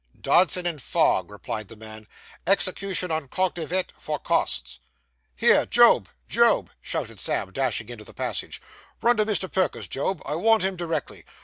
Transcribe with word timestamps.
'Dodson 0.19 0.65
and 0.65 0.81
Fogg,' 0.81 1.29
replied 1.29 1.67
the 1.67 1.75
man; 1.75 2.07
'execution 2.47 3.11
on 3.11 3.27
_cognovit 3.27 3.89
_for 4.03 4.17
costs.' 4.23 4.79
'Here, 5.35 5.67
Job, 5.67 6.09
Job!' 6.27 6.71
shouted 6.81 7.19
Sam, 7.19 7.51
dashing 7.51 7.87
into 7.87 8.03
the 8.05 8.11
passage. 8.11 8.59
'Run 9.03 9.17
to 9.17 9.27
Mr. 9.27 9.51
Perker's, 9.51 9.87
Job. 9.87 10.19
I 10.25 10.33
want 10.37 10.63
him 10.63 10.75
directly. 10.75 11.23